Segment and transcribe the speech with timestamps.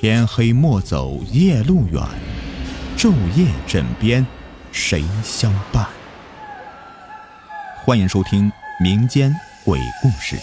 [0.00, 2.00] 天黑莫走夜路远，
[2.96, 4.24] 昼夜枕边
[4.70, 5.88] 谁相伴？
[7.84, 8.48] 欢迎收听
[8.80, 9.34] 民间
[9.64, 10.36] 鬼故事。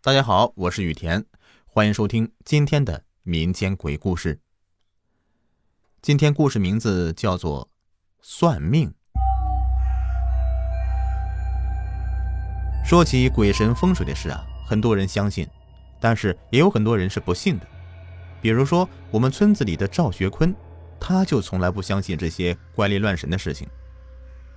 [0.00, 1.24] 大家好，我是雨田，
[1.64, 4.38] 欢迎收听今天的民间鬼故事。
[6.00, 7.64] 今天故事名字叫做
[8.22, 8.90] 《算命》。
[12.86, 15.44] 说起鬼神风水的事啊，很多人相信，
[15.98, 17.66] 但是也有很多人是不信的。
[18.40, 20.54] 比如说我们村子里的赵学坤，
[21.00, 23.66] 他就从来不相信这些怪力乱神的事情。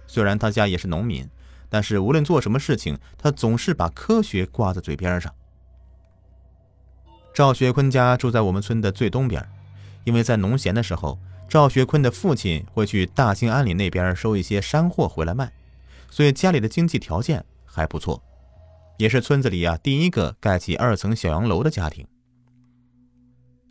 [0.05, 1.27] 虽然他家也是农民，
[1.69, 5.33] 但是无论做什么事情，他总是把科学挂在嘴边上。
[7.33, 9.43] 赵学坤家住在我们村的最东边，
[10.03, 15.51] 因为在农闲的时候，赵学坤的父亲会去大兴安岭那边收一些山货回来卖，
[16.11, 17.43] 所以家里的经济条件。
[17.79, 18.21] 还不错，
[18.97, 22.05] 也是村子里啊第一个盖起二层小洋楼的家庭。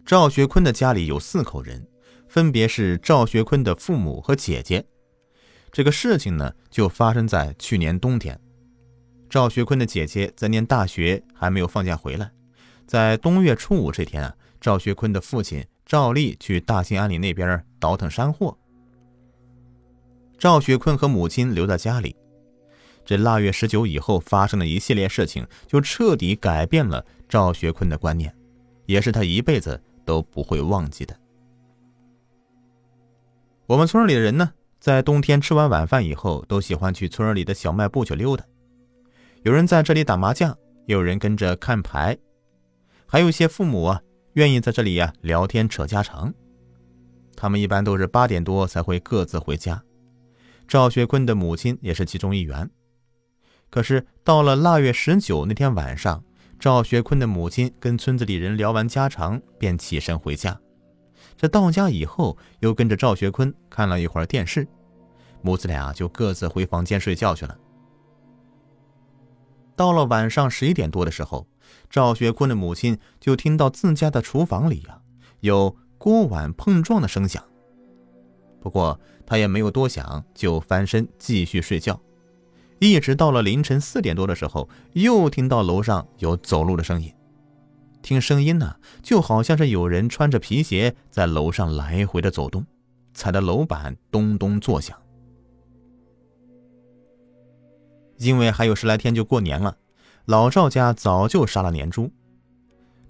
[0.07, 1.87] 赵学坤的家里有四口人，
[2.27, 4.83] 分别是赵学坤的父母和姐姐。
[5.71, 8.41] 这个事情呢，就发生在去年冬天。
[9.29, 12.31] 赵学坤的姐姐在念大学，还没有放假回来。
[12.87, 18.57] 在冬月初五这天啊，赵学坤的父亲赵立去大兴安岭那边倒腾山货，
[20.39, 22.17] 赵学坤和母亲留在家里。
[23.09, 28.37] 这腊月十九以后发生的一系列事情，就彻底改变了赵学坤的观念，
[28.85, 31.19] 也是他一辈子都不会忘记的。
[33.65, 38.45] 我们村里的人呢，在冬天吃完晚饭以后，都喜欢去村里的小卖部去溜达。
[39.41, 40.51] 有人在这里打麻将，
[40.85, 42.15] 也有人跟着看牌，
[43.07, 44.03] 还有一些父母啊，
[44.35, 46.31] 愿意在这里呀聊天扯家常。
[47.35, 49.83] 他们一般都是八点多才会各自回家。
[50.67, 52.71] 赵学坤的母亲也是其中一员。
[53.71, 56.23] 可是到了腊月十九那天晚上，
[56.59, 60.59] 赵学坤的母亲跟村子里人聊完家常，便起身回家。
[61.37, 64.67] 这到家以后，又跟着赵学坤看了一会儿电视，
[65.43, 67.57] 母子俩就各自回房间睡觉去了。
[69.77, 71.47] 到了晚上十一点多的时候，
[71.89, 75.01] 赵学坤的母亲就听到自家的厨房里呀
[75.41, 77.45] 有锅碗碰撞的声响。
[78.61, 82.01] 不过他也没有多想，就翻身继续睡觉。
[82.81, 87.13] 一直到了凌晨四点多的时候，又听到楼上有走路的声音。
[88.01, 92.65] 听声音呢，就好像是有人穿着皮鞋在楼上来回的走动，
[93.13, 94.97] 踩的楼板咚咚作响。
[98.19, 99.77] 因为还有十来天就过年了，
[100.27, 102.11] 老赵家早就杀了年猪。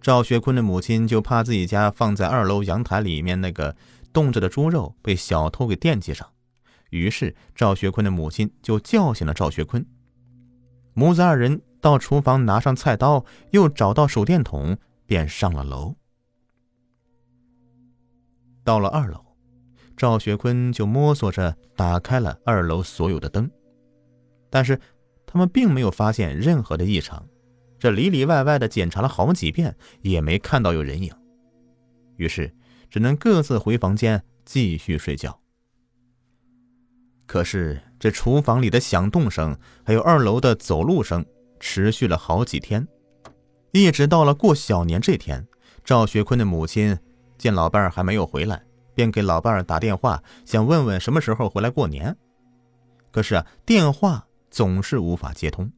[0.00, 3.76] 赵学坤的母亲就怕自己家放在二楼阳台里面那个
[4.12, 6.26] 冻着的猪肉被小偷给惦记上。
[6.90, 9.84] 于是赵学坤的母亲就叫醒了赵学坤，
[10.94, 14.76] 母子二人到厨房拿上菜刀，又找到手电筒，
[15.06, 15.94] 便上了楼。
[18.64, 19.24] 到了二楼，
[19.96, 23.50] 赵学坤就摸索着打开了二楼所有的灯，
[24.50, 24.80] 但是
[25.26, 27.26] 他们并没有发现任何的异常，
[27.78, 31.12] 这里里外外的检查了好几遍，也没看到有人影，
[32.16, 32.54] 于是
[32.90, 35.38] 只能各自回房间继续睡觉。
[37.28, 41.22] 可是，这厨房里的响动声，还有二楼的走路声，
[41.60, 42.88] 持续了好几天，
[43.70, 45.46] 一直到了过小年这天，
[45.84, 46.98] 赵学坤的母亲
[47.36, 48.62] 见老伴儿还没有回来，
[48.94, 52.16] 便给老伴儿打电话，想问问什么时候回来过年。
[53.10, 55.70] 可是啊，电话总是无法接通。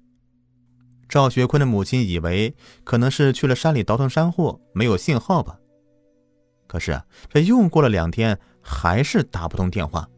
[1.08, 5.58] 赵学坤的母亲以为可能是去了山里倒腾山货，没有信号吧。
[6.68, 10.08] 可是啊，这又过了两天，还是打不通电话。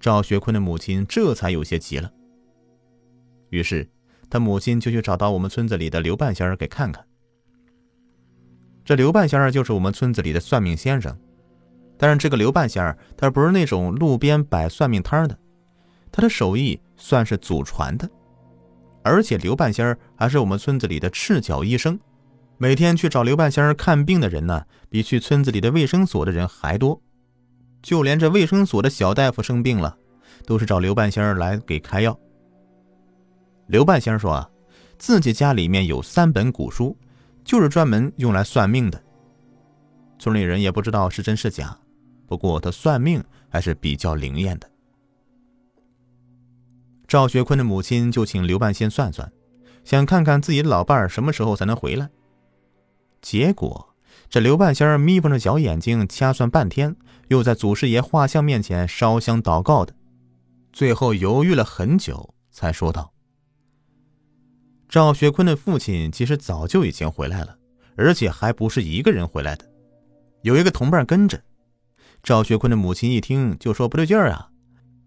[0.00, 2.10] 赵学坤的母亲这才有些急了，
[3.50, 3.86] 于是
[4.30, 7.04] 他母亲就去找到我们村子里的刘半仙儿给看看。
[8.82, 11.14] 这刘半仙儿就是我们村子里的算命先生，
[11.98, 15.38] 但是这个刘半仙儿他不是那种路边摆算命摊的，
[16.10, 18.08] 他的手艺算是祖传的，
[19.04, 22.00] 而且刘半仙儿还是我们村子里的赤脚医生，
[22.56, 27.00] 每天去找刘半仙儿看病的人呢，比去村子里的卫生所的人还多。
[27.82, 29.96] 就连这卫生所的小大夫生病了，
[30.46, 32.18] 都是找刘半仙来给开药。
[33.66, 34.50] 刘半仙说啊，
[34.98, 36.96] 自己家里面有三本古书，
[37.44, 39.02] 就是专门用来算命的。
[40.18, 41.76] 村里人也不知道是真是假，
[42.26, 44.70] 不过他算命还是比较灵验的。
[47.08, 49.32] 赵学坤的母亲就请刘半仙算算，
[49.84, 52.08] 想看看自己的老伴儿什么时候才能回来。
[53.22, 53.89] 结果。
[54.30, 56.94] 这刘半仙儿眯缝着小眼睛掐算半天，
[57.26, 59.92] 又在祖师爷画像面前烧香祷告的，
[60.72, 63.12] 最后犹豫了很久，才说道
[64.88, 67.58] ：“赵学坤的父亲其实早就已经回来了，
[67.96, 69.68] 而且还不是一个人回来的，
[70.42, 71.42] 有一个同伴跟着。
[72.22, 74.50] 赵学坤的母亲一听就说不对劲儿啊，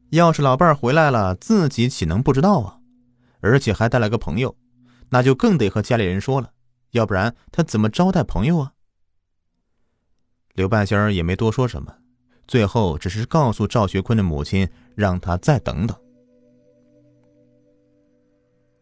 [0.09, 2.77] 要是老伴儿回来了，自己岂能不知道啊？
[3.39, 4.53] 而且还带了个朋友，
[5.11, 6.51] 那就更得和家里人说了，
[6.91, 8.73] 要不然他怎么招待朋友啊？
[10.53, 11.91] 刘半仙儿也没多说什么，
[12.47, 15.97] 最后只是告诉赵学坤的母亲，让他再等等。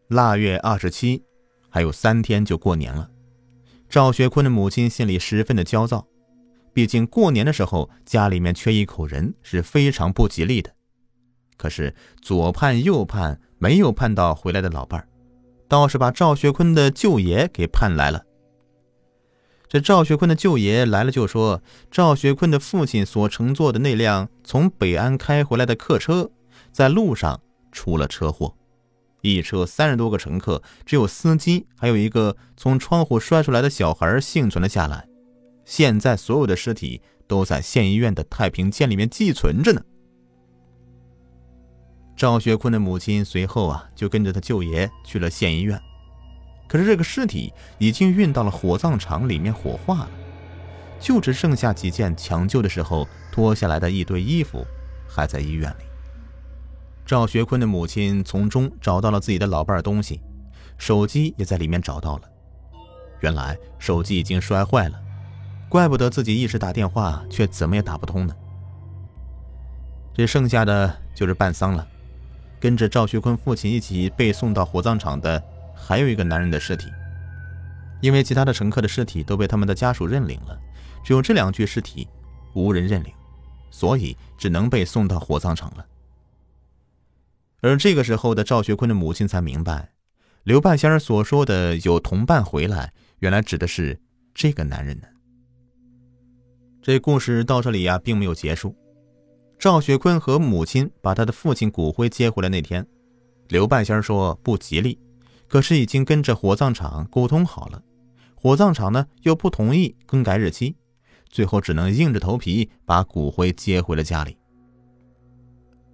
[0.08, 1.24] 腊月二十七，
[1.70, 3.10] 还有三天就过年了，
[3.88, 6.06] 赵学坤的母亲心里十分的焦躁，
[6.74, 10.70] 毕竟过年的时候家里面缺一口人是非常不吉利的。
[11.56, 15.08] 可是左盼右盼，没有盼到回来的老伴儿，
[15.68, 18.22] 倒是把赵学坤的舅爷给盼来了。
[19.72, 26.30] 这赵学坤的舅爷来了，就说赵学坤的父亲所乘坐的那辆从北安开回来的客车，
[26.70, 27.40] 在路上
[27.72, 28.54] 出了车祸，
[29.22, 35.08] 一车三十多个乘客，只有司机还有一个从窗户摔出来的小孩幸存了下来。
[35.64, 39.80] 现在所有的尸体都在县医院的太平间里面寄存着呢。
[42.14, 45.80] 赵学坤的母亲随后啊，就跟着他舅爷去了县医院。
[46.72, 50.10] 可是这个尸体已经运到了火葬场里面火化了，
[50.98, 54.64] 就只剩下几件抢救的时候脱下来的一堆衣服
[55.06, 55.84] 还在医院里。
[57.04, 60.22] 赵学坤的母亲从中找到了自己的老伴儿东西，
[60.78, 62.22] 手机也在里面找到了。
[63.20, 64.98] 原来手机已经摔坏了，
[65.68, 68.34] 怪不得自己一直打电话却怎么也打不通呢。
[70.14, 71.86] 这剩下的就是办丧了，
[72.58, 75.44] 跟着赵学坤父亲一起被送到火葬场的。
[75.84, 76.92] 还有一个男人的尸体，
[78.00, 80.56] 因为其他的乘客的尸体都被他们的家属认领了，
[81.04, 82.06] 只有这两具尸体
[82.54, 83.12] 无人认领，
[83.70, 85.84] 所以只能被送到火葬场了。
[87.60, 89.90] 而这个时候的赵学坤的母亲才明白，
[90.44, 94.00] 刘半仙儿所说的有同伴回来，原来指的是
[94.32, 95.06] 这个男人呢。
[96.80, 98.74] 这故事到这里呀，并没有结束。
[99.58, 102.84] 赵学坤和母亲把他的父亲骨灰接回来那天，
[103.48, 104.98] 刘半仙儿说不吉利。
[105.52, 107.82] 可是已经跟着火葬场沟通好了，
[108.34, 110.74] 火葬场呢又不同意更改日期，
[111.28, 114.38] 最后只能硬着头皮把骨灰接回了家里。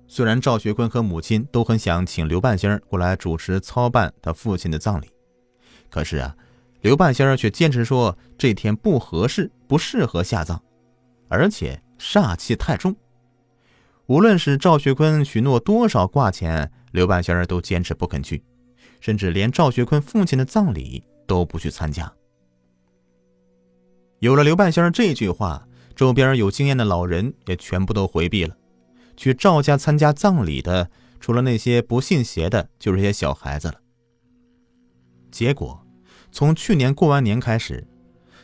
[0.07, 5.11] 虽然赵学坤和母亲都很想请刘半仙儿过来主持操办他父亲的葬礼，
[5.91, 6.37] 可是啊，
[6.83, 10.63] 刘半仙儿却坚持说这天不合适，不适合下葬，
[11.27, 12.95] 而且煞气太重。
[14.07, 18.41] 无论是赵学坤许诺多少挂钱，刘半仙儿都坚持不肯去。
[19.01, 22.13] 甚至连赵学坤父亲的葬礼都不去参加。
[24.21, 28.57] 有了刘半仙这句话，周边有经验的老人也全部都回避了。
[29.17, 30.91] 去赵家参加葬礼的，
[31.21, 33.75] 除了那些不信邪的，就是些小孩子了。
[35.31, 35.85] 结果，
[36.31, 37.87] 从去年过完年开始，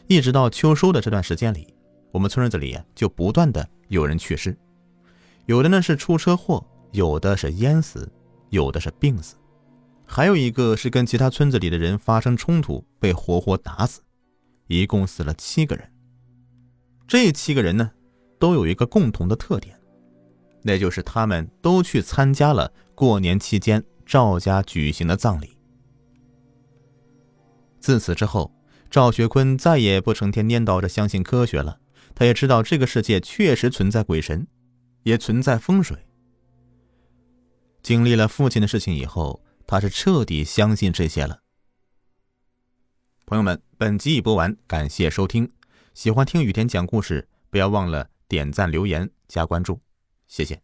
[0.07, 1.73] 一直到秋收的这段时间里，
[2.11, 4.57] 我们村子里就不断的有人去世，
[5.47, 8.11] 有的呢是出车祸，有的是淹死，
[8.51, 9.37] 有的是病死。
[10.07, 14.03] 还有一个是跟其他村子里的人发生冲突，被活活打死，
[14.69, 15.91] 一共死了七个人。
[17.09, 17.91] 这七个人呢，
[18.39, 19.79] 都有一个共同的特点，
[20.63, 25.57] 那就是他们都去参加了过年期间赵家举行的葬礼。
[27.81, 28.55] 自此之后，
[28.91, 31.81] 赵学坤再也不成天念叨着相信科学了，
[32.15, 34.47] 他也知道这个世界确实存在鬼神，
[35.03, 35.99] 也存在风水。
[37.83, 39.44] 经历了父亲的事情以后。
[39.67, 41.43] 他是彻底相信这些了。
[43.27, 45.51] 朋友们，本集已播完，感谢收听。
[45.95, 49.81] 喜欢听雨田讲故事，不要忘了点赞、留言、加关注，
[50.29, 50.61] 谢谢。